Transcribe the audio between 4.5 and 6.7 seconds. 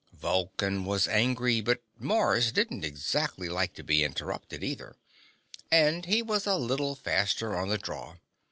either, and he was a